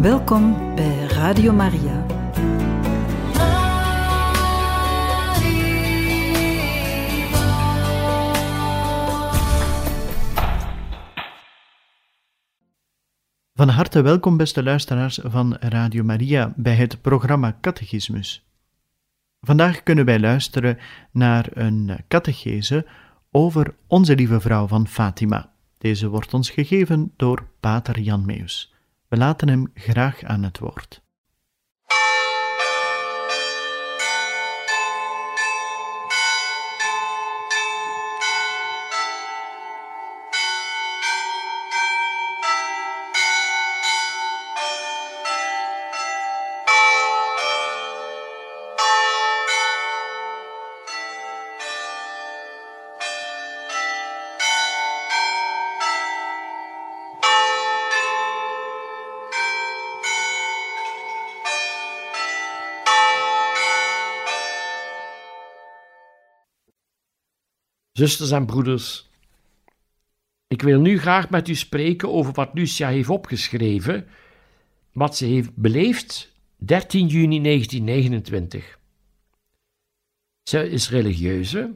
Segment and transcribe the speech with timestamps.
[0.00, 2.06] Welkom bij Radio Maria.
[13.54, 18.46] Van harte welkom, beste luisteraars van Radio Maria, bij het programma Catechismus.
[19.40, 20.78] Vandaag kunnen wij luisteren
[21.12, 22.86] naar een catechese
[23.30, 25.52] over Onze Lieve Vrouw van Fatima.
[25.78, 28.69] Deze wordt ons gegeven door Pater Jan Meus.
[29.10, 31.02] We laten hem graag aan het woord.
[67.92, 69.10] Zusters en broeders,
[70.46, 74.06] ik wil nu graag met u spreken over wat Lucia heeft opgeschreven,
[74.92, 78.78] wat ze heeft beleefd 13 juni 1929.
[80.42, 81.74] Ze is religieuze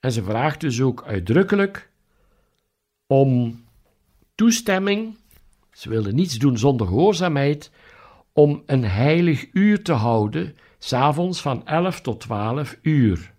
[0.00, 1.90] en ze vraagt dus ook uitdrukkelijk
[3.06, 3.64] om
[4.34, 5.16] toestemming,
[5.72, 7.70] ze wilde niets doen zonder gehoorzaamheid,
[8.32, 13.36] om een heilig uur te houden, s'avonds van 11 tot 12 uur.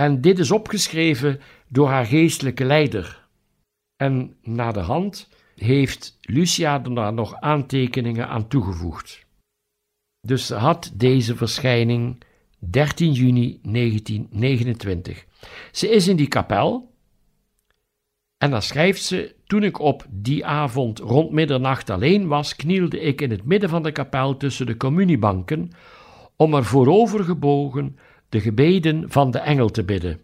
[0.00, 3.26] En dit is opgeschreven door haar geestelijke leider.
[3.96, 9.26] En na de hand heeft Lucia er daar nog aantekeningen aan toegevoegd.
[10.20, 12.22] Dus ze had deze verschijning
[12.58, 15.26] 13 juni 1929.
[15.72, 16.94] Ze is in die kapel
[18.36, 23.20] en dan schrijft ze: Toen ik op die avond rond middernacht alleen was, knielde ik
[23.20, 25.70] in het midden van de kapel tussen de communiebanken
[26.36, 30.20] om er voorovergebogen de gebeden van de engel te bidden.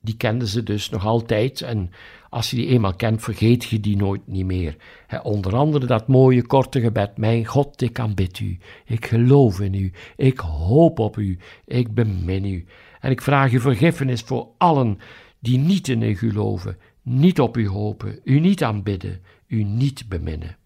[0.00, 1.90] Die kenden ze dus nog altijd en
[2.30, 4.76] als je die eenmaal kent, vergeet je die nooit niet meer.
[5.22, 9.92] onder andere dat mooie korte gebed, mijn God, ik aanbid u, ik geloof in u,
[10.16, 12.66] ik hoop op u, ik bemin u.
[13.00, 14.98] En ik vraag u vergiffenis voor allen
[15.38, 20.56] die niet in u geloven, niet op u hopen, u niet aanbidden, u niet beminnen.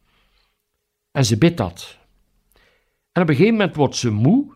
[1.10, 1.98] En ze bidt dat.
[3.12, 4.54] En op een gegeven moment wordt ze moe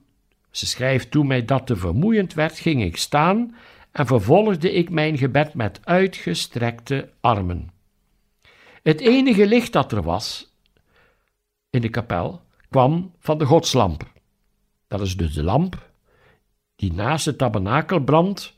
[0.56, 3.54] ze schrijft: Toen mij dat te vermoeiend werd, ging ik staan
[3.92, 7.70] en vervolgde ik mijn gebed met uitgestrekte armen.
[8.82, 10.52] Het enige licht dat er was
[11.70, 14.12] in de kapel kwam van de godslamp.
[14.88, 15.90] Dat is dus de lamp
[16.76, 18.54] die naast het tabernakel brandt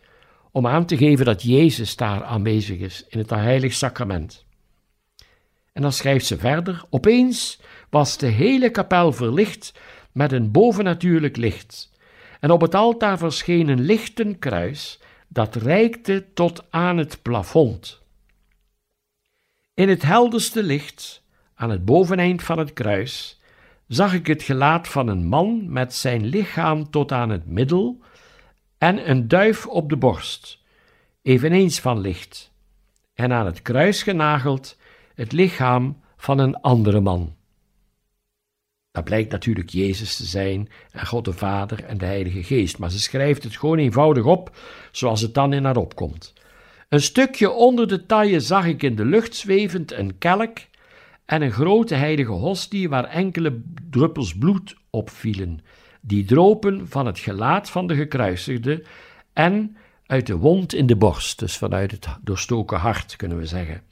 [0.51, 4.45] om aan te geven dat Jezus daar aanwezig is in het heilig sacrament.
[5.73, 9.73] En dan schrijft ze verder: Opeens was de hele kapel verlicht
[10.17, 11.93] met een bovennatuurlijk licht.
[12.41, 18.03] En op het altaar verscheen een lichten kruis dat reikte tot aan het plafond.
[19.75, 21.23] In het helderste licht,
[21.55, 23.41] aan het boveneind van het kruis,
[23.87, 28.01] zag ik het gelaat van een man met zijn lichaam tot aan het middel
[28.79, 30.63] en een duif op de borst,
[31.23, 32.53] eveneens van licht,
[33.15, 34.77] en aan het kruis genageld
[35.15, 37.36] het lichaam van een andere man.
[38.97, 42.91] Dat blijkt natuurlijk Jezus te zijn en God de Vader en de Heilige Geest, maar
[42.91, 44.57] ze schrijft het gewoon eenvoudig op,
[44.93, 46.33] zoals het dan in haar opkomt.
[46.89, 50.59] Een stukje onder de taille zag ik in de lucht zwevend een kelk
[51.25, 55.61] en een grote heilige hostie waar enkele druppels bloed op vielen,
[56.01, 58.85] die dropen van het gelaat van de gekruisigde
[59.33, 59.77] en
[60.07, 63.83] uit de wond in de borst, dus vanuit het doorstoken hart, kunnen we zeggen.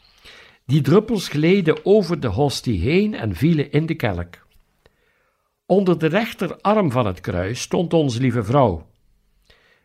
[0.67, 4.43] Die druppels gleden over de hostie heen en vielen in de kelk.
[5.67, 8.87] Onder de rechterarm van het kruis stond onze lieve vrouw.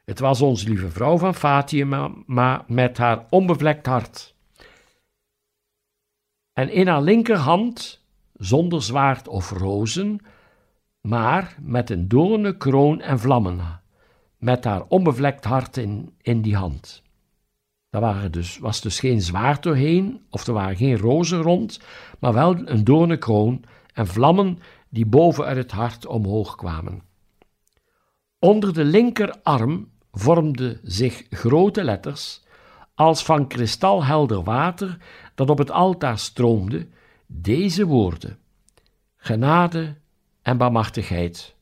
[0.05, 4.35] Het was onze lieve vrouw van Fatima, maar met haar onbevlekt hart.
[6.53, 10.19] En in haar linkerhand, zonder zwaard of rozen,
[11.01, 13.81] maar met een doornen kroon en vlammen,
[14.37, 17.03] met haar onbevlekt hart in, in die hand.
[17.89, 21.79] Daar waren dus, was dus geen zwaard doorheen, of er waren geen rozen rond,
[22.19, 23.63] maar wel een doornen kroon
[23.93, 24.59] en vlammen
[24.89, 27.01] die boven uit het hart omhoog kwamen.
[28.39, 32.41] Onder de linkerarm vormden zich grote letters,
[32.95, 34.97] als van kristalhelder water
[35.35, 36.87] dat op het altaar stroomde,
[37.25, 38.39] deze woorden:
[39.15, 39.95] genade
[40.41, 41.55] en barmhartigheid.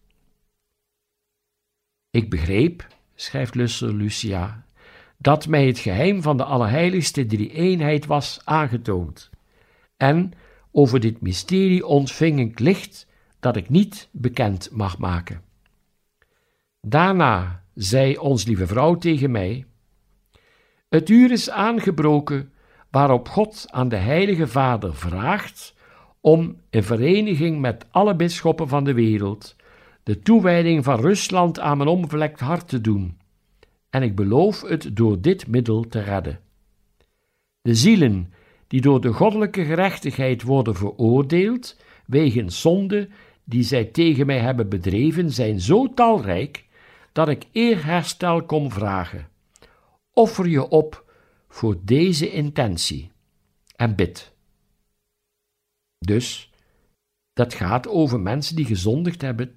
[2.09, 4.65] Ik begreep, schrijft Lusser Lucia,
[5.17, 9.29] dat mij het geheim van de Allerheiligste drie-eenheid was aangetoond.
[9.97, 10.33] En
[10.71, 13.06] Over dit mysterie ontving ik licht
[13.47, 15.41] dat ik niet bekend mag maken.
[16.81, 19.65] Daarna zei ons lieve vrouw tegen mij:
[20.89, 22.51] Het uur is aangebroken
[22.91, 25.75] waarop God aan de Heilige Vader vraagt
[26.21, 29.55] om in vereniging met alle bisschoppen van de wereld
[30.03, 33.17] de toewijding van Rusland aan mijn onbevlekt hart te doen.
[33.89, 36.39] En ik beloof het door dit middel te redden.
[37.61, 38.33] De zielen
[38.67, 43.09] die door de goddelijke gerechtigheid worden veroordeeld, wegens zonde
[43.49, 46.65] die zij tegen mij hebben bedreven, zijn zo talrijk
[47.11, 49.29] dat ik eerherstel kom vragen.
[50.13, 51.11] Offer je op
[51.47, 53.11] voor deze intentie
[53.75, 54.33] en bid.
[55.99, 56.51] Dus,
[57.33, 59.55] dat gaat over mensen die gezondigd hebben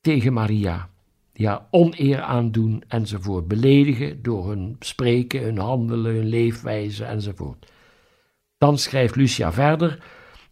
[0.00, 0.90] tegen Maria.
[1.32, 3.48] Ja, oneer aandoen enzovoort.
[3.48, 7.72] Beledigen door hun spreken, hun handelen, hun leefwijze enzovoort.
[8.58, 10.04] Dan schrijft Lucia verder.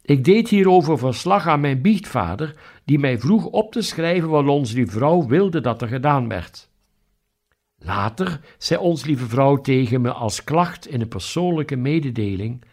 [0.02, 4.72] Ik deed hierover verslag aan mijn biechtvader, die mij vroeg op te schrijven wat ons
[4.72, 6.70] lieve vrouw wilde dat er gedaan werd.
[7.78, 12.64] Later zei ons lieve vrouw tegen me als klacht in een persoonlijke mededeling: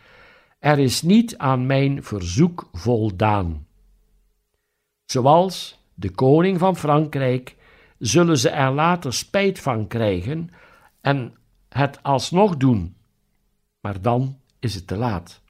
[0.59, 3.67] Er is niet aan mijn verzoek voldaan.
[5.05, 7.55] Zoals de koning van Frankrijk,
[7.97, 10.49] zullen ze er later spijt van krijgen
[11.01, 11.35] en
[11.69, 12.95] het alsnog doen.
[13.81, 15.41] Maar dan is het te laat.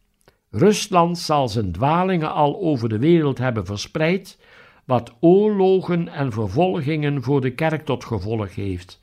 [0.51, 4.37] Rusland zal zijn dwalingen al over de wereld hebben verspreid,
[4.85, 8.99] wat oorlogen en vervolgingen voor de kerk tot gevolg heeft.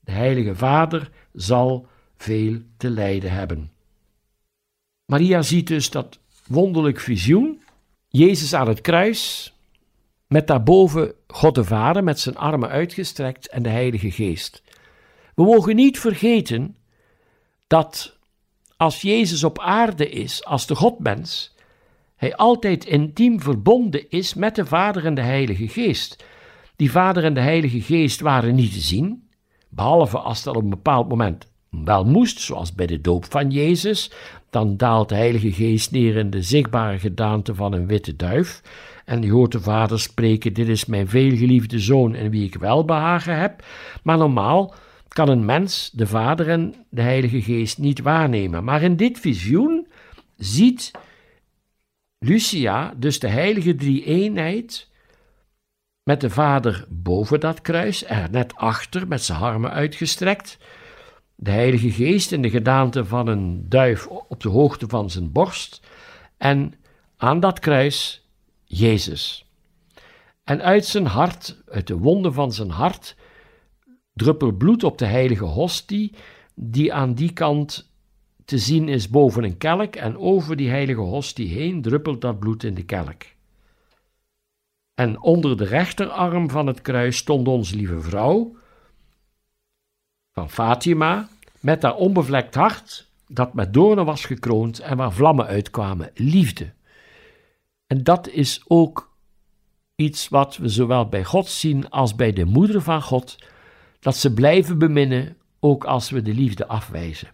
[0.00, 1.86] De Heilige Vader zal
[2.16, 3.70] veel te lijden hebben.
[5.04, 7.62] Maria ziet dus dat wonderlijk visioen.
[8.08, 9.52] Jezus aan het kruis,
[10.26, 14.62] met daarboven God de Vader met zijn armen uitgestrekt en de Heilige Geest.
[15.34, 16.76] We mogen niet vergeten
[17.66, 18.13] dat
[18.84, 21.54] als Jezus op aarde is, als de Godmens,
[22.16, 26.24] hij altijd intiem verbonden is met de Vader en de Heilige Geest.
[26.76, 29.28] Die Vader en de Heilige Geest waren niet te zien,
[29.68, 34.10] behalve als dat op een bepaald moment wel moest, zoals bij de doop van Jezus.
[34.50, 38.62] Dan daalt de Heilige Geest neer in de zichtbare gedaante van een witte duif.
[39.04, 42.84] En die hoort de vader spreken: Dit is mijn veelgeliefde zoon en wie ik wel
[42.84, 43.64] behagen heb.
[44.02, 44.74] Maar normaal
[45.14, 48.64] kan een mens de Vader en de Heilige Geest niet waarnemen.
[48.64, 49.88] Maar in dit visioen
[50.36, 50.90] ziet
[52.18, 54.88] Lucia dus de heilige drie-eenheid
[56.02, 60.58] met de Vader boven dat kruis, er net achter met zijn armen uitgestrekt,
[61.34, 65.86] de Heilige Geest in de gedaante van een duif op de hoogte van zijn borst
[66.36, 66.74] en
[67.16, 68.28] aan dat kruis
[68.64, 69.46] Jezus.
[70.44, 73.16] En uit zijn hart, uit de wonden van zijn hart,
[74.14, 76.12] druppelt bloed op de heilige hostie,
[76.54, 77.92] die aan die kant
[78.44, 82.64] te zien is boven een kelk, en over die heilige hostie heen druppelt dat bloed
[82.64, 83.22] in de kelk.
[84.94, 88.56] En onder de rechterarm van het kruis stond onze lieve vrouw
[90.32, 91.28] van Fatima,
[91.60, 96.72] met haar onbevlekt hart, dat met doornen was gekroond en waar vlammen uitkwamen, liefde.
[97.86, 99.16] En dat is ook
[99.94, 103.36] iets wat we zowel bij God zien als bij de moeder van God,
[104.04, 107.28] dat ze blijven beminnen, ook als we de liefde afwijzen.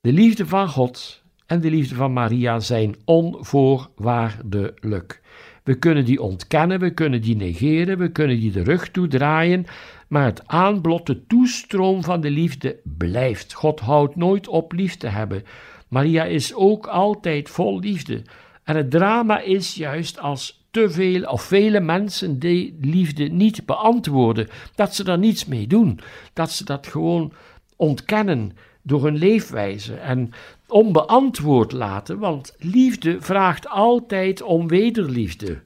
[0.00, 5.20] De liefde van God en de liefde van Maria zijn onvoorwaardelijk.
[5.64, 9.64] We kunnen die ontkennen, we kunnen die negeren, we kunnen die de rug toedraaien,
[10.08, 13.52] maar het aanbod, de toestroom van de liefde blijft.
[13.52, 15.42] God houdt nooit op lief te hebben.
[15.88, 18.22] Maria is ook altijd vol liefde.
[18.64, 24.48] En het drama is juist als te veel of vele mensen die liefde niet beantwoorden,
[24.74, 26.00] dat ze daar niets mee doen,
[26.32, 27.32] dat ze dat gewoon
[27.76, 30.30] ontkennen door hun leefwijze en
[30.66, 35.60] onbeantwoord laten, want liefde vraagt altijd om wederliefde.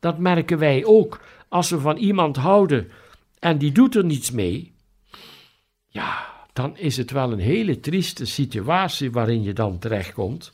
[0.00, 2.90] Dat merken wij ook als we van iemand houden
[3.38, 4.72] en die doet er niets mee.
[5.88, 10.52] Ja, dan is het wel een hele trieste situatie waarin je dan terechtkomt.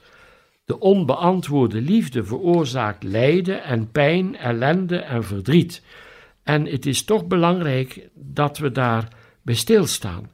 [0.71, 5.83] De onbeantwoorde liefde veroorzaakt lijden en pijn, ellende en verdriet.
[6.43, 9.09] En het is toch belangrijk dat we daar
[9.43, 10.31] bij stilstaan.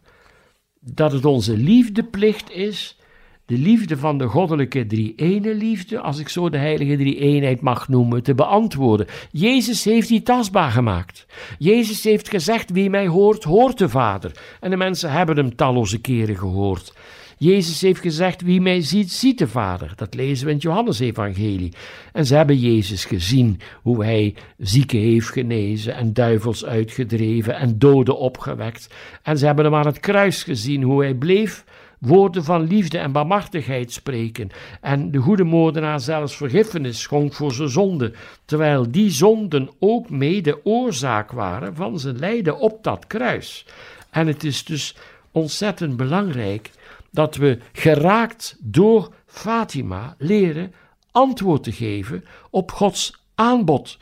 [0.81, 2.99] Dat het onze liefdeplicht is,
[3.47, 8.23] de liefde van de goddelijke drie-ene liefde, als ik zo de heilige drie-eenheid mag noemen,
[8.23, 9.07] te beantwoorden.
[9.31, 11.27] Jezus heeft die tastbaar gemaakt.
[11.59, 14.33] Jezus heeft gezegd: Wie mij hoort, hoort de Vader.
[14.61, 16.95] En de mensen hebben hem talloze keren gehoord.
[17.39, 19.93] Jezus heeft gezegd: Wie mij ziet, ziet de Vader.
[19.97, 21.73] Dat lezen we in het Johannesevangelie.
[22.13, 28.19] En ze hebben Jezus gezien hoe hij zieken heeft genezen en duivels uitgedreven en doden
[28.19, 28.95] opgewekt.
[29.23, 31.65] En ze hebben hem aan het kruis gezien hoe hij bleef
[31.99, 34.49] woorden van liefde en barmhartigheid spreken
[34.81, 38.15] en de goede moordenaar zelfs vergiffenis schonk voor zijn zonden,
[38.45, 43.67] terwijl die zonden ook mede oorzaak waren van zijn lijden op dat kruis.
[44.11, 44.97] En het is dus
[45.31, 46.71] ontzettend belangrijk
[47.17, 50.73] dat we geraakt door Fatima leren
[51.11, 53.99] antwoord te geven op Gods aanbod.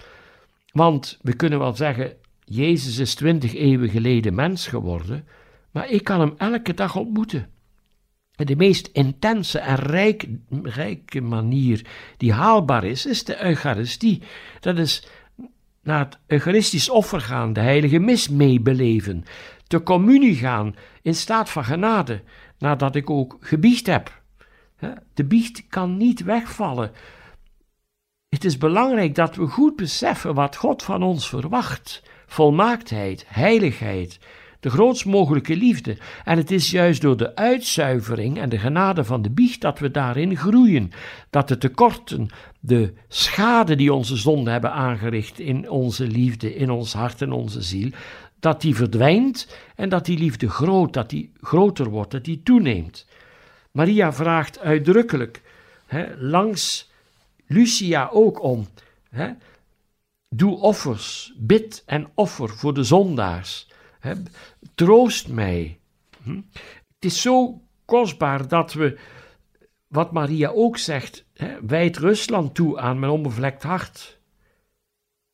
[0.72, 2.12] Want we kunnen wel zeggen,
[2.44, 5.26] Jezus is twintig eeuwen geleden mens geworden,
[5.70, 7.48] maar ik kan hem elke dag ontmoeten.
[8.30, 10.26] De meest intense en rijk,
[10.62, 14.22] rijke manier die haalbaar is, is de Eucharistie.
[14.60, 15.06] Dat is
[15.82, 19.24] naar het Eucharistisch offer gaan, de heilige mis meebeleven,
[19.66, 22.22] te communie gaan in staat van genade,
[22.64, 24.22] nadat ik ook gebiecht heb.
[25.14, 26.90] De biecht kan niet wegvallen.
[28.28, 34.18] Het is belangrijk dat we goed beseffen wat God van ons verwacht: volmaaktheid, heiligheid,
[34.60, 35.98] de grootst mogelijke liefde.
[36.24, 39.90] En het is juist door de uitzuivering en de genade van de biecht dat we
[39.90, 40.90] daarin groeien.
[41.30, 42.28] Dat de tekorten,
[42.60, 47.62] de schade die onze zonden hebben aangericht in onze liefde, in ons hart en onze
[47.62, 47.90] ziel,
[48.44, 53.06] dat die verdwijnt en dat die liefde groot, dat die groter wordt, dat die toeneemt.
[53.70, 55.42] Maria vraagt uitdrukkelijk,
[55.86, 56.90] hè, langs
[57.46, 58.66] Lucia ook om,
[59.08, 59.32] hè,
[60.28, 63.68] doe offers, bid en offer voor de zondaars.
[64.00, 64.12] Hè,
[64.74, 65.78] troost mij.
[66.22, 66.40] Hm?
[66.94, 68.98] Het is zo kostbaar dat we,
[69.86, 74.13] wat Maria ook zegt, hè, wijd Rusland toe aan mijn onbevlekt hart.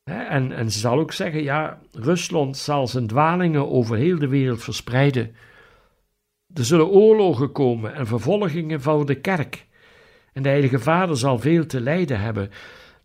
[0.03, 4.63] En, en ze zal ook zeggen, ja, Rusland zal zijn dwalingen over heel de wereld
[4.63, 5.35] verspreiden.
[6.53, 9.67] Er zullen oorlogen komen en vervolgingen voor de kerk.
[10.33, 12.51] En de Heilige Vader zal veel te lijden hebben.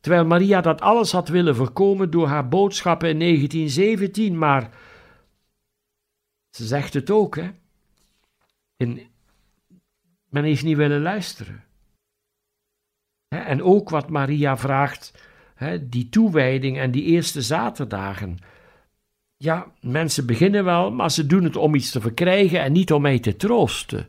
[0.00, 4.70] Terwijl Maria dat alles had willen voorkomen door haar boodschappen in 1917, maar
[6.50, 7.50] ze zegt het ook, hè.
[8.76, 9.06] In,
[10.28, 11.64] men heeft niet willen luisteren.
[13.28, 15.25] En ook wat Maria vraagt
[15.82, 18.38] die toewijding en die eerste zaterdagen.
[19.36, 23.02] Ja, mensen beginnen wel, maar ze doen het om iets te verkrijgen en niet om
[23.02, 24.08] mij te troosten.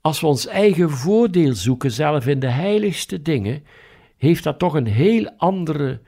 [0.00, 3.64] Als we ons eigen voordeel zoeken, zelf in de heiligste dingen,
[4.16, 6.00] heeft dat toch een heel andere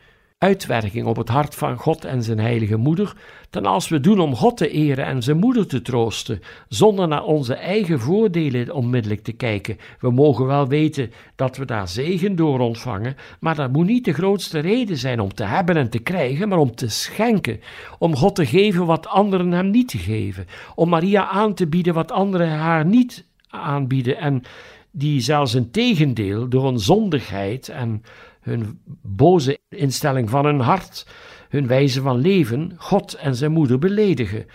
[0.44, 3.14] uitwerking op het hart van God en zijn heilige moeder,
[3.50, 7.24] dan als we doen om God te eren en zijn moeder te troosten, zonder naar
[7.24, 9.78] onze eigen voordelen onmiddellijk te kijken.
[10.00, 14.12] We mogen wel weten dat we daar zegen door ontvangen, maar dat moet niet de
[14.12, 17.60] grootste reden zijn om te hebben en te krijgen, maar om te schenken,
[17.98, 21.94] om God te geven wat anderen hem niet te geven, om Maria aan te bieden
[21.94, 24.42] wat anderen haar niet aanbieden en
[24.90, 28.02] die zelfs een tegendeel door een zondigheid en
[28.44, 31.06] hun boze instelling van hun hart,
[31.48, 34.46] hun wijze van leven, God en zijn moeder beledigen.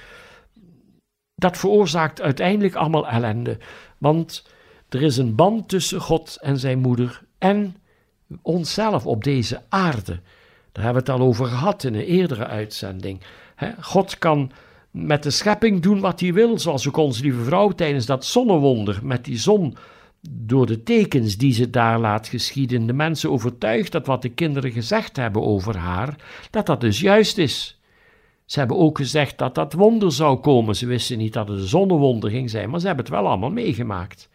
[1.35, 3.57] Dat veroorzaakt uiteindelijk allemaal ellende,
[3.97, 4.47] want
[4.89, 7.75] er is een band tussen God en zijn moeder en
[8.41, 10.19] onszelf op deze aarde.
[10.71, 13.21] Daar hebben we het al over gehad in een eerdere uitzending.
[13.79, 14.51] God kan
[14.91, 18.99] met de schepping doen wat hij wil, zoals ook onze lieve vrouw tijdens dat zonnewonder
[19.03, 19.77] met die zon
[20.21, 24.71] door de tekens die ze daar laat geschieden, de mensen overtuigt dat wat de kinderen
[24.71, 26.15] gezegd hebben over haar,
[26.49, 27.79] dat dat dus juist is.
[28.45, 30.75] Ze hebben ook gezegd dat dat wonder zou komen.
[30.75, 33.51] Ze wisten niet dat het een zonnewonder ging zijn, maar ze hebben het wel allemaal
[33.51, 34.29] meegemaakt.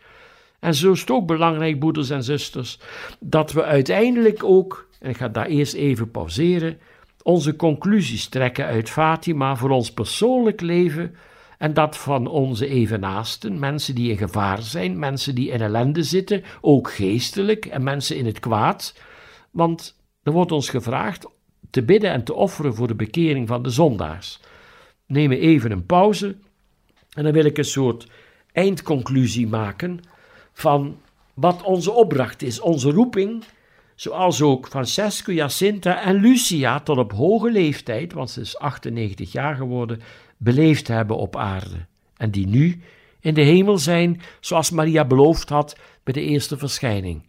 [0.60, 2.78] En zo is het ook belangrijk, broeders en zusters,
[3.20, 6.78] dat we uiteindelijk ook, en ik ga daar eerst even pauzeren,
[7.22, 11.14] onze conclusies trekken uit Fatima voor ons persoonlijk leven
[11.58, 16.42] en dat van onze evenaasten, mensen die in gevaar zijn, mensen die in ellende zitten,
[16.61, 19.00] ook geestelijk en mensen in het kwaad.
[19.50, 21.26] Want er wordt ons gevraagd
[21.70, 24.40] te bidden en te offeren voor de bekering van de zondaars.
[25.06, 26.37] Neem even een pauze
[27.14, 28.06] en dan wil ik een soort
[28.52, 30.00] eindconclusie maken
[30.52, 30.96] van
[31.34, 33.44] wat onze opdracht is, onze roeping,
[33.94, 39.54] zoals ook Francesco, Jacinta en Lucia tot op hoge leeftijd, want ze is 98 jaar
[39.54, 40.00] geworden,
[40.44, 41.86] beleefd hebben op aarde
[42.16, 42.82] en die nu
[43.20, 47.22] in de hemel zijn, zoals Maria beloofd had bij de eerste verschijning.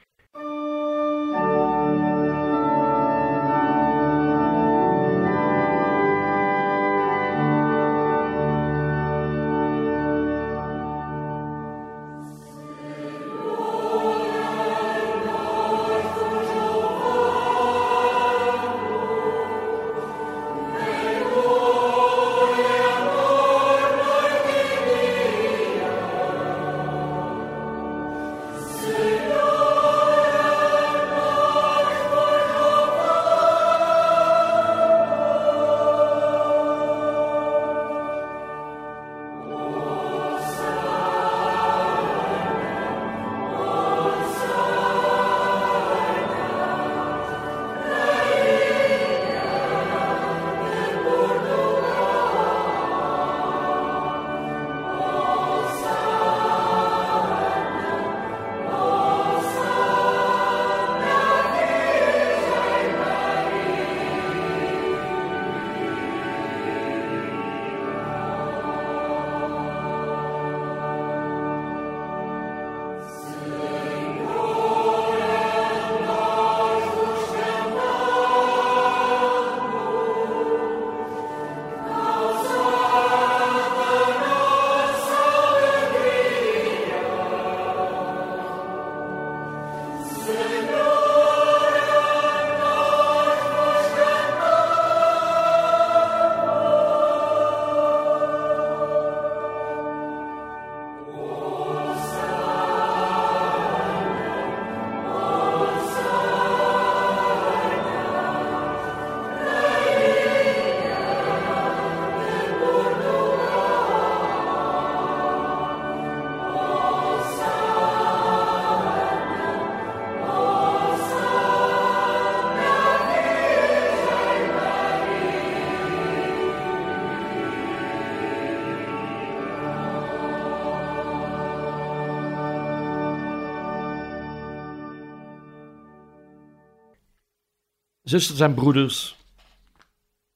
[138.06, 139.16] Zusters en broeders,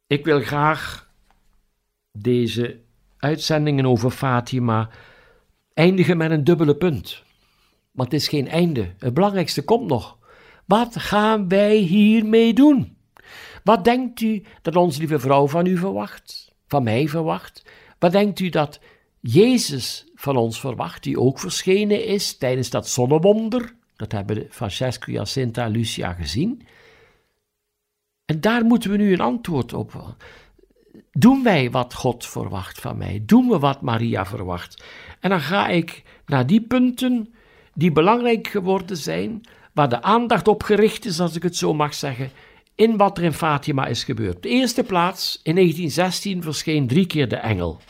[0.07, 1.11] ik wil graag
[2.11, 2.79] deze
[3.17, 4.89] uitzendingen over Fatima
[5.73, 7.23] eindigen met een dubbele punt.
[7.91, 8.93] Want het is geen einde.
[8.97, 10.17] Het belangrijkste komt nog.
[10.65, 12.97] Wat gaan wij hiermee doen?
[13.63, 16.55] Wat denkt u dat onze lieve vrouw van u verwacht?
[16.67, 17.65] Van mij verwacht?
[17.99, 18.79] Wat denkt u dat
[19.19, 23.75] Jezus van ons verwacht, die ook verschenen is tijdens dat zonnewonder?
[23.95, 26.67] Dat hebben Francesco, Jacinta Lucia gezien.
[28.29, 30.15] En daar moeten we nu een antwoord op.
[31.11, 33.23] Doen wij wat God verwacht van mij?
[33.25, 34.83] Doen we wat Maria verwacht?
[35.19, 37.33] En dan ga ik naar die punten
[37.73, 39.41] die belangrijk geworden zijn,
[39.73, 42.31] waar de aandacht op gericht is, als ik het zo mag zeggen,
[42.75, 44.43] in wat er in Fatima is gebeurd.
[44.43, 47.81] De eerste plaats, in 1916, verscheen drie keer de engel.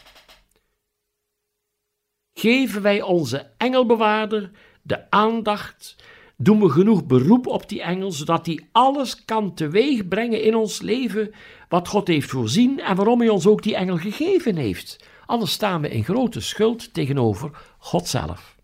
[2.34, 5.96] Geven wij onze engelbewaarder de aandacht
[6.42, 11.34] doen we genoeg beroep op die engel, zodat die alles kan teweegbrengen in ons leven
[11.70, 15.06] wat God heeft voorzien en waarom hij ons ook die engel gegeven heeft.
[15.26, 18.56] Anders staan we in grote schuld tegenover God zelf.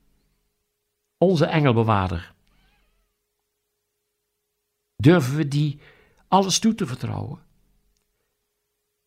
[1.17, 2.33] Onze engelbewaarder.
[4.95, 5.79] Durven we die
[6.27, 7.44] alles toe te vertrouwen?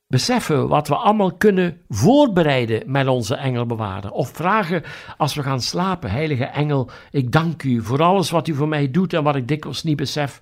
[0.09, 4.11] Beseffen wat we allemaal kunnen voorbereiden met onze engelbewaarder.
[4.11, 4.83] Of vragen
[5.16, 8.90] als we gaan slapen: Heilige Engel, ik dank u voor alles wat u voor mij
[8.90, 10.40] doet en wat ik dikwijls niet besef.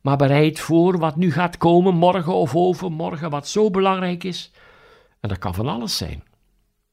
[0.00, 4.52] Maar bereid voor wat nu gaat komen, morgen of overmorgen, wat zo belangrijk is.
[5.20, 6.22] En dat kan van alles zijn.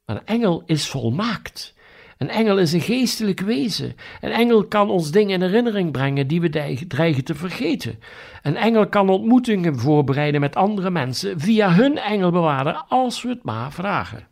[0.06, 1.74] Een engel is volmaakt.
[2.22, 3.96] Een engel is een geestelijk wezen.
[4.20, 6.50] Een engel kan ons dingen in herinnering brengen die we
[6.88, 8.00] dreigen te vergeten.
[8.42, 13.72] Een engel kan ontmoetingen voorbereiden met andere mensen via hun engelbewaarder, als we het maar
[13.72, 14.28] vragen.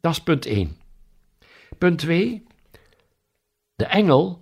[0.00, 0.76] Dat is punt 1.
[1.78, 2.46] Punt 2.
[3.74, 4.40] De engel,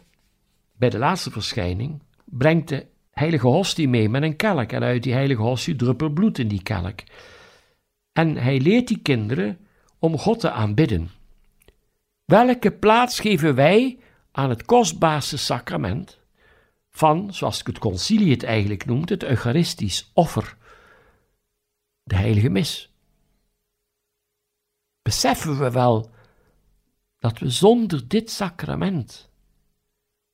[0.77, 4.73] bij de laatste verschijning, brengt de heilige hostie mee met een kelk.
[4.73, 7.01] En uit die heilige hostie druppelt bloed in die kelk.
[8.13, 9.59] En hij leert die kinderen
[9.99, 11.11] om God te aanbidden.
[12.31, 13.99] Welke plaats geven wij
[14.33, 16.19] aan het kostbaarste sacrament
[16.91, 20.57] van, zoals ik het concilie het eigenlijk noemt, het Eucharistisch offer,
[22.03, 22.93] de heilige mis?
[25.03, 26.11] Beseffen we wel
[27.19, 29.31] dat we zonder dit sacrament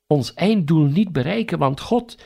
[0.07, 2.19] ons einddoel niet bereiken, want God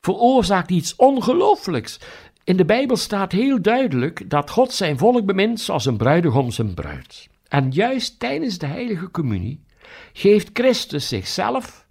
[0.00, 2.00] veroorzaakt iets ongelooflijks.
[2.44, 6.74] In de Bijbel staat heel duidelijk dat God zijn volk bemint zoals een bruidegom zijn
[6.74, 7.28] bruid.
[7.48, 9.64] En juist tijdens de heilige communie
[10.12, 11.86] geeft Christus zichzelf,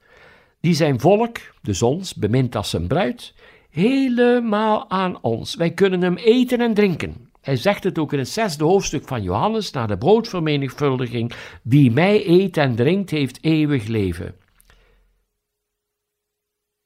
[0.59, 3.33] die zijn volk, de zons, bemint als zijn bruid,
[3.69, 5.55] helemaal aan ons.
[5.55, 7.31] Wij kunnen hem eten en drinken.
[7.41, 12.27] Hij zegt het ook in het zesde hoofdstuk van Johannes, na de broodvermenigvuldiging: Wie mij
[12.27, 14.35] eet en drinkt, heeft eeuwig leven.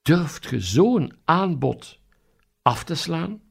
[0.01, 1.99] Durft ge zo'n aanbod
[2.61, 3.41] af te slaan?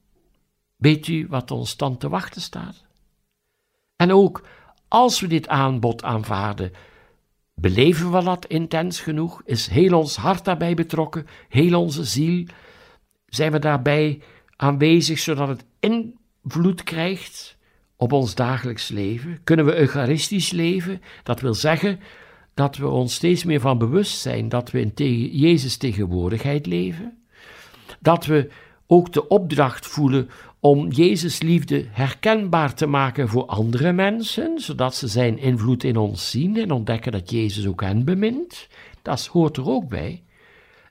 [0.77, 2.85] Weet u wat ons dan te wachten staat?
[3.97, 4.43] En ook
[4.91, 6.73] als we dit aanbod aanvaarden,
[7.55, 9.43] beleven we dat intens genoeg?
[9.45, 12.47] Is heel ons hart daarbij betrokken, heel onze ziel?
[13.27, 14.23] Zijn we daarbij
[14.57, 17.57] aanwezig zodat het invloed krijgt
[17.97, 19.41] op ons dagelijks leven?
[19.45, 21.03] Kunnen we eucharistisch leven?
[21.23, 22.01] Dat wil zeggen
[22.55, 27.19] dat we ons steeds meer van bewust zijn dat we in Jezus tegenwoordigheid leven.
[28.01, 28.51] Dat we
[28.87, 35.09] ook de opdracht voelen om Jezus liefde herkenbaar te maken voor andere mensen, zodat ze
[35.09, 38.69] zijn invloed in ons zien en ontdekken dat Jezus ook hen bemint.
[39.03, 40.23] Dat hoort er ook bij.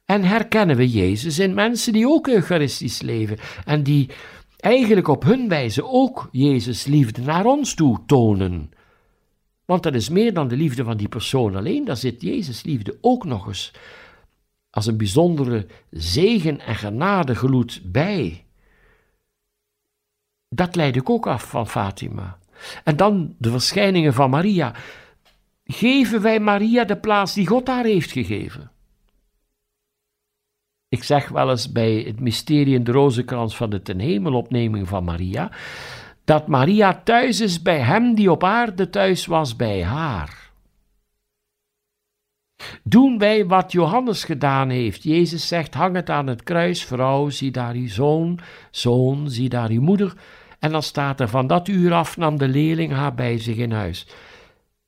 [0.06, 4.10] En herkennen we Jezus in mensen die ook eucharistisch leven en die
[4.58, 8.72] eigenlijk op hun wijze ook Jezus liefde naar ons toe tonen.
[9.66, 12.98] Want dat is meer dan de liefde van die persoon alleen, daar zit Jezus liefde
[13.02, 13.72] ook nog eens
[14.70, 18.44] als een bijzondere zegen en genadegloed bij.
[20.50, 22.38] Dat leid ik ook af van Fatima.
[22.84, 24.74] En dan de verschijningen van Maria.
[25.64, 28.72] Geven wij Maria de plaats die God haar heeft gegeven?
[30.90, 35.04] Ik zeg wel eens bij het mysterie in de rozenkrans van de ten hemelopneming van
[35.04, 35.52] Maria,
[36.24, 40.52] dat Maria thuis is bij hem die op aarde thuis was bij haar.
[42.84, 45.04] Doen wij wat Johannes gedaan heeft?
[45.04, 48.40] Jezus zegt: hang het aan het kruis, vrouw, zie daar uw zoon,
[48.72, 50.14] zoon, zie daar uw moeder.
[50.60, 53.72] En dan staat er: van dat uur af nam de leerling haar bij zich in
[53.72, 54.08] huis.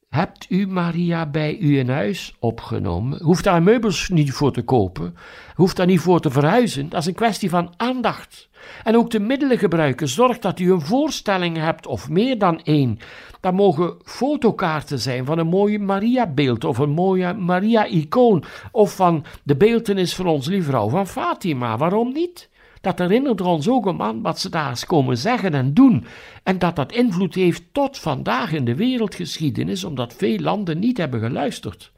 [0.09, 3.23] Hebt u Maria bij u in huis opgenomen?
[3.23, 5.15] Hoeft daar meubels niet voor te kopen,
[5.55, 6.89] hoeft daar niet voor te verhuizen.
[6.89, 8.49] Dat is een kwestie van aandacht.
[8.83, 10.07] En ook de middelen gebruiken.
[10.07, 12.99] Zorg dat u een voorstelling hebt, of meer dan één.
[13.39, 19.55] Dat mogen fotokaarten zijn van een mooie Maria-beeld, of een mooie Maria-icoon, of van de
[19.55, 21.77] beeltenis van onze lieve vrouw van Fatima.
[21.77, 22.49] Waarom niet?
[22.81, 26.05] Dat herinnerde ons ook een man wat ze daar is komen zeggen en doen.
[26.43, 31.19] En dat dat invloed heeft tot vandaag in de wereldgeschiedenis, omdat veel landen niet hebben
[31.19, 31.91] geluisterd.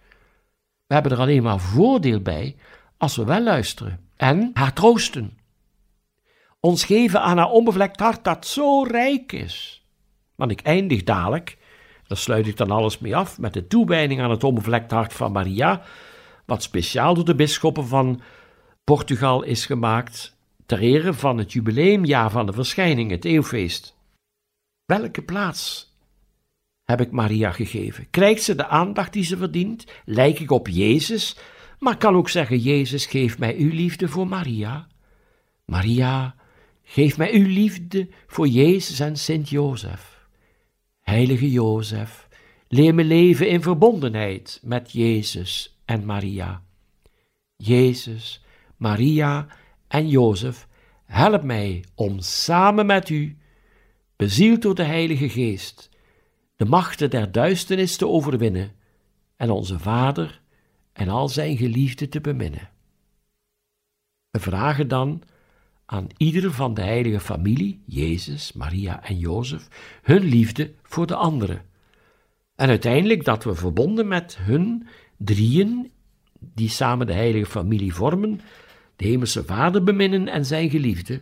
[0.87, 2.55] We hebben er alleen maar voordeel bij
[2.97, 5.37] als we wel luisteren en haar troosten.
[6.59, 9.85] Ons geven aan haar onbevlekt hart dat zo rijk is.
[10.35, 11.57] Want ik eindig dadelijk,
[12.07, 15.31] daar sluit ik dan alles mee af, met de toewijding aan het onbevlekt hart van
[15.31, 15.81] Maria,
[16.45, 18.21] wat speciaal door de bisschoppen van
[18.83, 20.32] Portugal is gemaakt
[20.65, 23.97] ter ere van het jubileumjaar van de verschijning, het eeuwfeest.
[24.85, 25.93] Welke plaats
[26.83, 28.09] heb ik Maria gegeven?
[28.09, 29.85] Krijgt ze de aandacht die ze verdient?
[30.05, 31.37] Lijk ik op Jezus?
[31.79, 34.87] Maar kan ook zeggen: Jezus, geef mij uw liefde voor Maria.
[35.65, 36.35] Maria,
[36.83, 40.27] geef mij uw liefde voor Jezus en Sint Jozef.
[41.01, 42.27] Heilige Jozef,
[42.67, 46.61] leer me leven in verbondenheid met Jezus en Maria.
[47.55, 48.43] Jezus,
[48.77, 49.47] Maria
[49.93, 50.67] en Jozef,
[51.05, 53.37] help mij om samen met u,
[54.15, 55.89] bezield door de Heilige Geest,
[56.55, 58.71] de machten der duisternis te overwinnen
[59.35, 60.41] en onze Vader
[60.93, 62.69] en al zijn geliefden te beminnen.
[64.29, 65.23] We vragen dan
[65.85, 69.67] aan ieder van de heilige familie, Jezus, Maria en Jozef,
[70.01, 71.61] hun liefde voor de anderen.
[72.55, 75.91] En uiteindelijk dat we verbonden met hun drieën,
[76.39, 78.41] die samen de heilige familie vormen,
[78.95, 81.21] de hemelse Vader beminnen en zijn geliefde,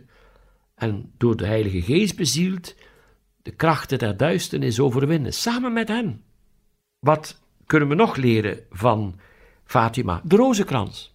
[0.74, 2.74] en door de Heilige Geest bezield,
[3.42, 6.22] de krachten der duisternis overwinnen, samen met hen.
[6.98, 9.18] Wat kunnen we nog leren van
[9.64, 10.20] Fatima?
[10.24, 11.14] De rozenkrans.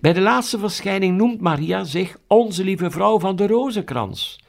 [0.00, 4.41] Bij de laatste verschijning noemt Maria zich onze lieve vrouw van de rozenkrans.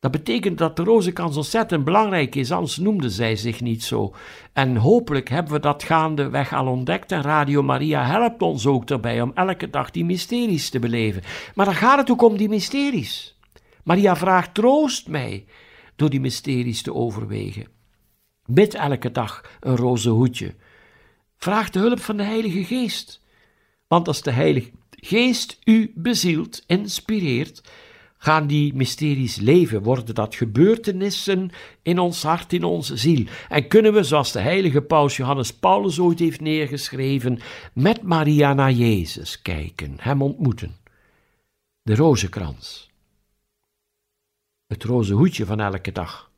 [0.00, 4.14] Dat betekent dat de rozenkans ontzettend belangrijk is, anders noemde zij zich niet zo.
[4.52, 9.22] En hopelijk hebben we dat gaandeweg al ontdekt en Radio Maria helpt ons ook erbij
[9.22, 11.22] om elke dag die mysteries te beleven.
[11.54, 13.38] Maar dan gaat het ook om die mysteries.
[13.84, 15.44] Maria vraagt: troost mij
[15.96, 17.66] door die mysteries te overwegen.
[18.46, 20.54] Bid elke dag een roze hoedje.
[21.36, 23.22] Vraag de hulp van de Heilige Geest.
[23.88, 27.62] Want als de Heilige Geest u bezielt, inspireert,
[28.22, 31.50] gaan die mysteries leven, worden dat gebeurtenissen
[31.82, 33.26] in ons hart, in onze ziel.
[33.48, 37.38] En kunnen we, zoals de heilige paus Johannes Paulus ooit heeft neergeschreven,
[37.72, 40.76] met Maria naar Jezus kijken, hem ontmoeten.
[41.82, 42.90] De rozenkrans.
[44.66, 46.30] Het roze hoedje van elke dag.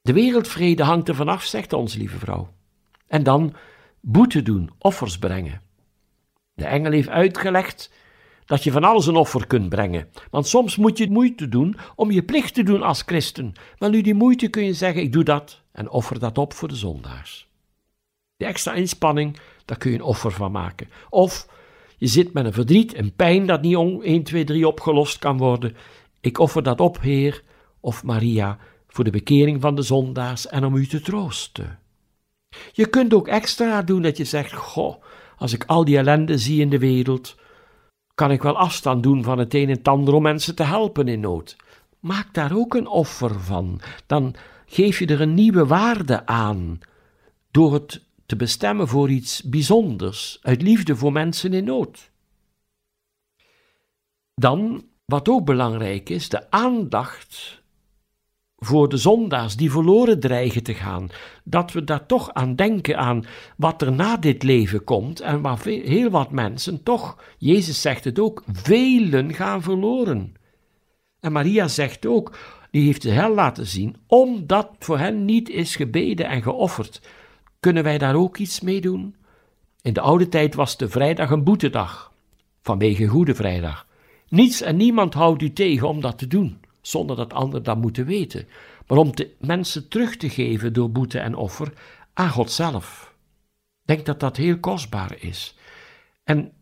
[0.00, 2.54] De wereldvrede hangt er vanaf, zegt onze lieve vrouw.
[3.06, 3.54] En dan
[4.00, 5.62] boete doen, offers brengen.
[6.54, 7.90] De engel heeft uitgelegd
[8.46, 10.08] dat je van alles een offer kunt brengen.
[10.30, 13.52] Want soms moet je moeite doen om je plicht te doen als christen.
[13.78, 16.68] Wel nu die moeite kun je zeggen, ik doe dat en offer dat op voor
[16.68, 17.48] de zondaars.
[18.36, 20.88] De extra inspanning, daar kun je een offer van maken.
[21.10, 21.48] Of
[21.96, 25.76] je zit met een verdriet, een pijn dat niet 1, 2, 3 opgelost kan worden.
[26.20, 27.42] Ik offer dat op, Heer
[27.80, 31.78] of Maria, voor de bekering van de zondaars en om u te troosten.
[32.72, 35.02] Je kunt ook extra doen dat je zegt: Goh,
[35.36, 37.36] als ik al die ellende zie in de wereld,
[38.14, 41.08] kan ik wel afstand doen van het een en het ander om mensen te helpen
[41.08, 41.56] in nood.
[42.00, 43.80] Maak daar ook een offer van.
[44.06, 44.34] Dan
[44.66, 46.80] geef je er een nieuwe waarde aan
[47.50, 52.10] door het te bestemmen voor iets bijzonders, uit liefde voor mensen in nood.
[54.34, 57.62] Dan, wat ook belangrijk is, de aandacht
[58.64, 61.08] voor de zondaars die verloren dreigen te gaan,
[61.44, 63.24] dat we daar toch aan denken aan
[63.56, 68.18] wat er na dit leven komt en waar heel wat mensen toch, Jezus zegt het
[68.18, 70.34] ook, velen gaan verloren.
[71.20, 72.38] En Maria zegt ook,
[72.70, 77.00] die heeft de hel laten zien, omdat voor hen niet is gebeden en geofferd.
[77.60, 79.16] Kunnen wij daar ook iets mee doen?
[79.82, 82.12] In de oude tijd was de vrijdag een boetedag,
[82.62, 83.86] vanwege Goede Vrijdag.
[84.28, 88.06] Niets en niemand houdt u tegen om dat te doen zonder dat anderen dat moeten
[88.06, 88.48] weten,
[88.86, 91.72] maar om de mensen terug te geven door boete en offer
[92.12, 93.14] aan God zelf.
[93.82, 95.56] Denk dat dat heel kostbaar is.
[96.24, 96.52] En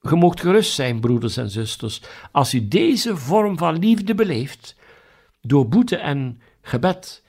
[0.00, 4.76] je moogt gerust zijn, broeders en zusters, als u deze vorm van liefde beleeft,
[5.40, 7.22] door boete en gebed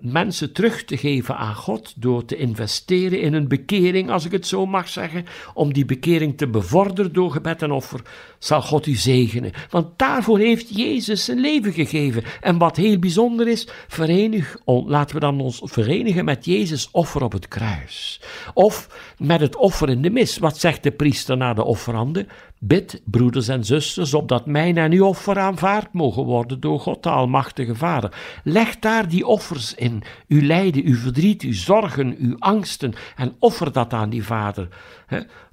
[0.00, 4.46] mensen terug te geven aan God door te investeren in een bekering, als ik het
[4.46, 8.00] zo mag zeggen, om die bekering te bevorderen door gebed en offer,
[8.38, 9.52] zal God u zegenen.
[9.70, 12.22] Want daarvoor heeft Jezus zijn leven gegeven.
[12.40, 17.32] En wat heel bijzonder is, verenig, laten we dan ons verenigen met Jezus offer op
[17.32, 18.20] het kruis.
[18.54, 20.38] Of met het offer in de mis.
[20.38, 22.26] Wat zegt de priester na de offerande?
[22.62, 27.10] Bid, broeders en zusters, opdat mijn en uw offer aanvaard mogen worden door God de
[27.10, 28.40] Almachtige Vader.
[28.44, 33.72] Leg daar die offers in, uw lijden, uw verdriet, uw zorgen, uw angsten, en offer
[33.72, 34.68] dat aan die Vader.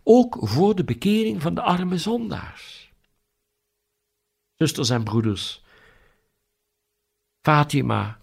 [0.03, 2.91] Ook voor de bekering van de arme zondaars.
[4.55, 5.63] Zusters en broeders,
[7.41, 8.17] Fatima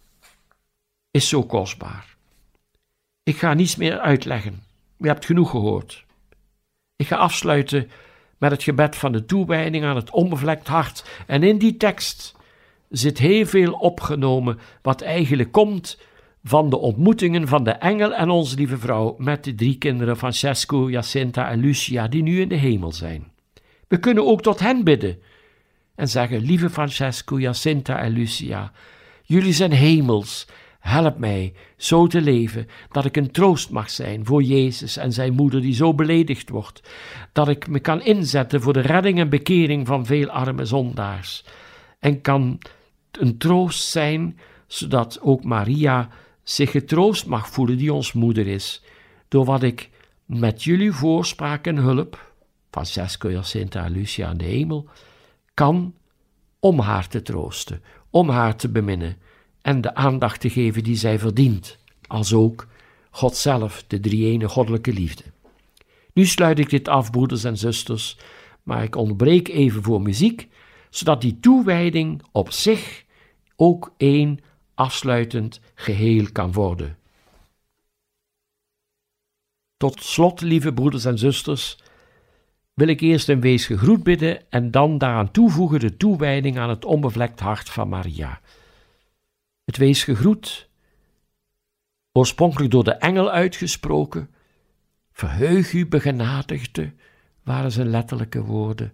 [1.10, 2.16] is zo kostbaar.
[3.22, 4.62] Ik ga niets meer uitleggen.
[4.98, 6.04] U hebt genoeg gehoord.
[6.96, 7.90] Ik ga afsluiten
[8.38, 11.04] met het gebed van de toewijding aan het onbevlekt hart.
[11.26, 12.36] En in die tekst
[12.88, 15.98] zit heel veel opgenomen wat eigenlijk komt
[16.44, 20.90] van de ontmoetingen van de engel en onze lieve vrouw met de drie kinderen Francesco,
[20.90, 23.32] Jacinta en Lucia die nu in de hemel zijn.
[23.88, 25.18] We kunnen ook tot hen bidden
[25.94, 28.72] en zeggen: Lieve Francesco, Jacinta en Lucia,
[29.22, 30.46] jullie zijn hemels
[30.84, 35.32] Help mij zo te leven dat ik een troost mag zijn voor Jezus en zijn
[35.32, 36.82] moeder die zo beledigd wordt,
[37.32, 41.44] dat ik me kan inzetten voor de redding en bekering van veel arme zondaars.
[41.98, 42.58] En kan
[43.10, 46.08] een troost zijn, zodat ook Maria
[46.42, 48.82] zich getroost mag voelen die ons moeder is,
[49.28, 49.90] door wat ik
[50.24, 52.32] met jullie voorspraak en hulp,
[52.70, 54.88] Francesco, Jacinta en Lucia aan de hemel,
[55.54, 55.94] kan
[56.60, 59.16] om haar te troosten, om haar te beminnen
[59.64, 62.66] en de aandacht te geven die zij verdient, als ook
[63.10, 65.24] God zelf, de drie goddelijke liefde.
[66.12, 68.16] Nu sluit ik dit af, broeders en zusters,
[68.62, 70.48] maar ik ontbreek even voor muziek,
[70.90, 73.04] zodat die toewijding op zich
[73.56, 74.38] ook één
[74.74, 76.98] afsluitend geheel kan worden.
[79.76, 81.78] Tot slot, lieve broeders en zusters,
[82.74, 86.84] wil ik eerst een wees gegroet bidden en dan daaraan toevoegen de toewijding aan het
[86.84, 88.40] onbevlekt hart van Maria.
[89.64, 90.68] Het wees gegroet,
[92.12, 94.30] oorspronkelijk door de engel uitgesproken.
[95.12, 96.92] Verheug u, begenadigde,
[97.42, 98.92] waren zijn letterlijke woorden.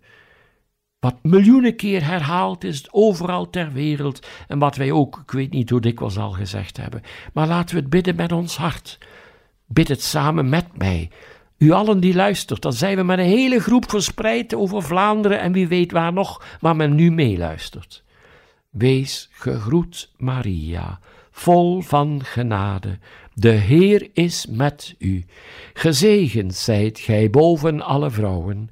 [0.98, 5.70] Wat miljoenen keer herhaald is, overal ter wereld, en wat wij ook, ik weet niet
[5.70, 7.02] hoe dikwijls al gezegd hebben.
[7.32, 8.98] Maar laten we het bidden met ons hart.
[9.66, 11.10] Bid het samen met mij.
[11.58, 15.52] U allen die luistert, dan zijn we met een hele groep verspreid over Vlaanderen en
[15.52, 18.04] wie weet waar nog, waar men nu meeluistert.
[18.70, 22.98] Wees gegroet, Maria, vol van genade.
[23.34, 25.24] De Heer is met u.
[25.74, 28.70] Gezegend zijt gij boven alle vrouwen.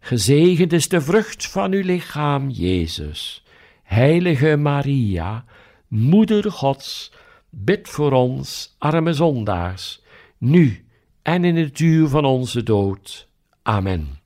[0.00, 3.44] Gezegend is de vrucht van uw lichaam, Jezus.
[3.82, 5.44] Heilige Maria,
[5.88, 7.12] Moeder Gods,
[7.50, 10.02] bid voor ons, arme zondaars,
[10.38, 10.84] nu
[11.22, 13.28] en in het uur van onze dood.
[13.62, 14.20] Amen.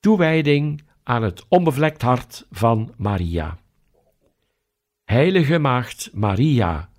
[0.00, 3.58] Toewijding aan het onbevlekt hart van Maria.
[5.04, 6.90] Heilige Maagd Maria,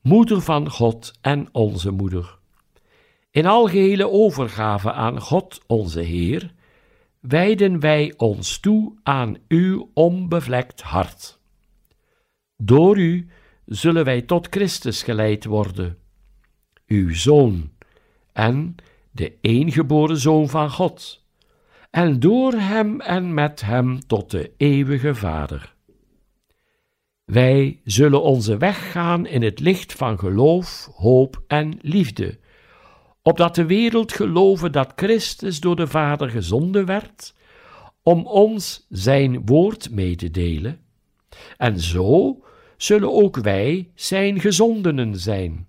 [0.00, 2.38] Moeder van God en onze Moeder.
[3.30, 6.52] In algehele overgave aan God onze Heer,
[7.20, 11.38] wijden wij ons toe aan uw onbevlekt hart.
[12.56, 13.28] Door u
[13.64, 15.98] zullen wij tot Christus geleid worden,
[16.86, 17.70] uw Zoon
[18.32, 18.74] en
[19.10, 21.25] de eengeboren Zoon van God
[21.96, 25.74] en door hem en met hem tot de eeuwige Vader.
[27.24, 32.38] Wij zullen onze weg gaan in het licht van geloof, hoop en liefde,
[33.22, 37.34] opdat de wereld geloven dat Christus door de Vader gezonden werd,
[38.02, 40.80] om ons zijn woord mee te delen.
[41.56, 42.40] En zo
[42.76, 45.68] zullen ook wij zijn gezondenen zijn,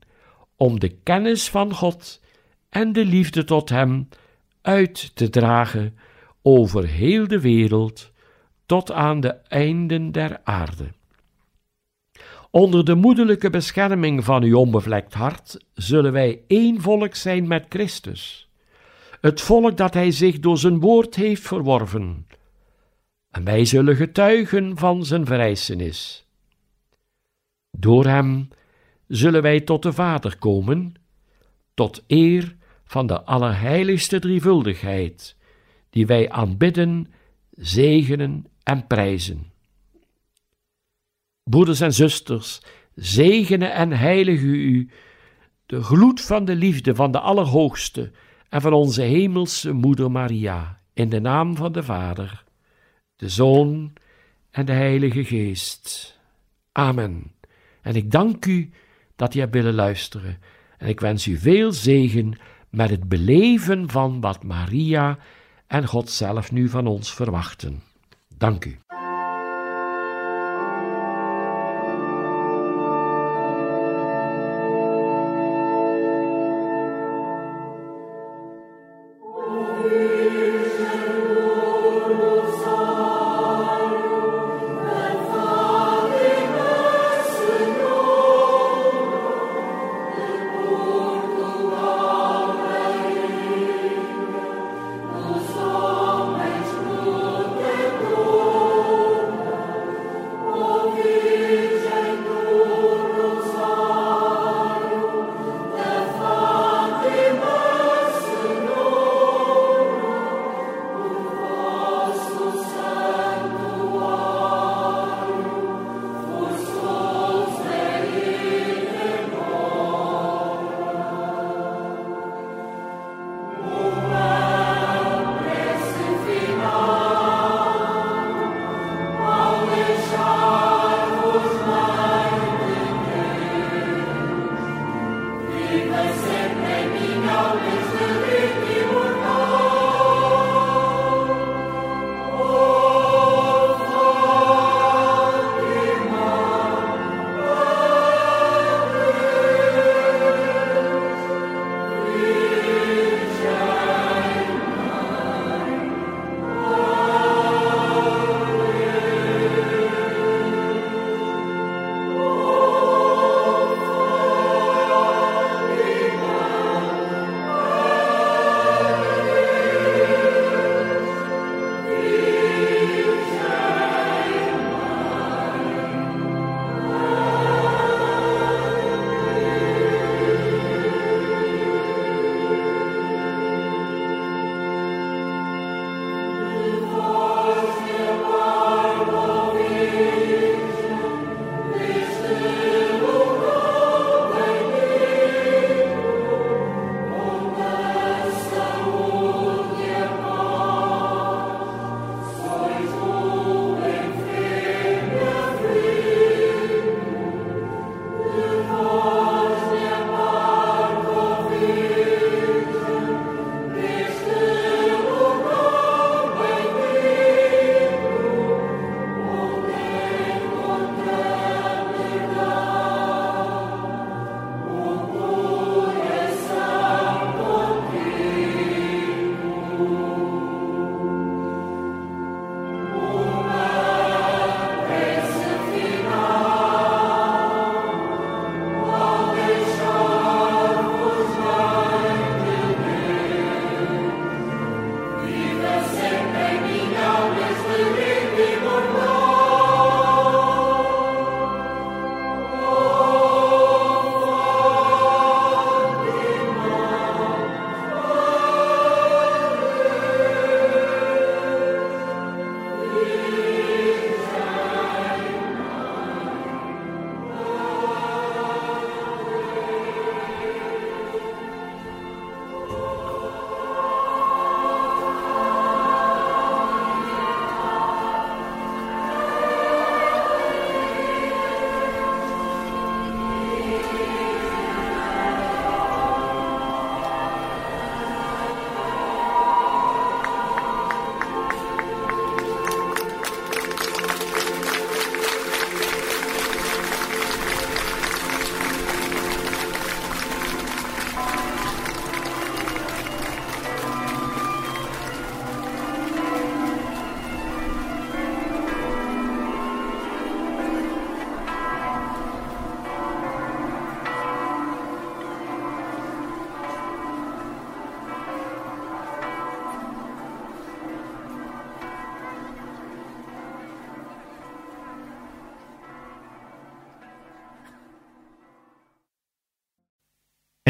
[0.55, 2.21] om de kennis van God
[2.69, 4.07] en de liefde tot Hem
[4.61, 5.97] uit te dragen
[6.47, 8.11] over heel de wereld
[8.65, 10.91] tot aan de einden der aarde.
[12.51, 18.49] Onder de moederlijke bescherming van uw onbevlekt hart zullen wij één volk zijn met Christus,
[19.21, 22.27] het volk dat Hij zich door zijn woord heeft verworven,
[23.31, 26.25] en wij zullen getuigen van zijn verrijzenis.
[27.71, 28.47] Door Hem
[29.07, 30.93] zullen wij tot de Vader komen,
[31.73, 32.55] tot eer
[32.85, 35.36] van de Allerheiligste Drievuldigheid,
[35.97, 37.07] die wij aanbidden,
[37.51, 39.51] zegenen en prijzen.
[41.43, 42.61] Broeders en zusters,
[42.95, 44.89] zegenen en heiligen u
[45.65, 48.11] de gloed van de liefde van de Allerhoogste
[48.49, 52.43] en van onze hemelse Moeder Maria, in de naam van de Vader,
[53.15, 53.93] de Zoon
[54.51, 56.17] en de Heilige Geest.
[56.71, 57.31] Amen.
[57.81, 58.69] En ik dank u
[59.15, 60.37] dat u hebt willen luisteren,
[60.77, 62.37] en ik wens u veel zegen
[62.69, 65.17] met het beleven van wat Maria
[65.67, 67.83] en God zelf nu van ons verwachten.
[68.37, 68.79] Dank u.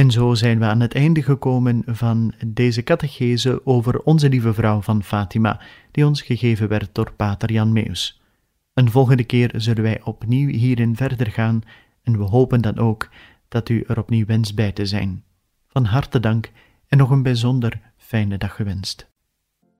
[0.08, 4.82] En zo zijn we aan het einde gekomen van deze catechese over Onze Lieve Vrouw
[4.82, 8.22] van Fatima, die ons gegeven werd door Pater Jan Meus.
[8.74, 11.62] Een volgende keer zullen wij opnieuw hierin verder gaan
[12.03, 13.10] en we hopen dan ook
[13.47, 15.24] dat u er opnieuw wenst bij te zijn.
[15.68, 16.51] Van harte dank
[16.88, 19.10] en nog een bijzonder fijne dag gewenst.